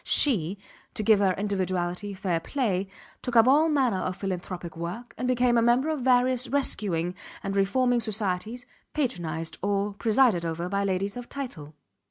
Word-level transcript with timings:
She, 0.03 0.57
to 0.95 1.03
give 1.03 1.19
her 1.19 1.33
individuality 1.33 2.15
fair 2.15 2.39
play, 2.39 2.87
took 3.21 3.35
up 3.35 3.47
all 3.47 3.69
manner 3.69 3.99
of 3.99 4.15
philanthropic 4.17 4.75
work 4.75 5.13
and 5.15 5.27
became 5.27 5.59
a 5.59 5.61
member 5.61 5.89
of 5.89 6.01
various 6.01 6.47
rescuing 6.47 7.13
and 7.43 7.55
reforming 7.55 7.99
societies 7.99 8.65
patronized 8.95 9.59
or 9.61 9.93
presided 9.93 10.43
over 10.43 10.67
by 10.69 10.83
ladies 10.83 11.17
of 11.17 11.29
title. 11.29 11.75